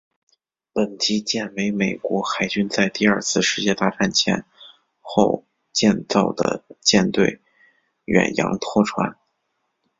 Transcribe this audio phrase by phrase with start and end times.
[0.73, 4.45] 本级舰为美国海军在第二次世界大战前
[4.99, 7.39] 后建造的舰队
[8.05, 9.15] 远洋拖船。